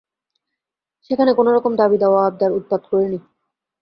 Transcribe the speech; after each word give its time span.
সেখানে 1.09 1.31
কোনোরকম 1.33 1.71
দাবিদাওয়া 1.75 2.19
আবদার 2.25 2.51
উৎপাত 2.51 2.81
করি 2.89 3.07
নি। 3.07 3.19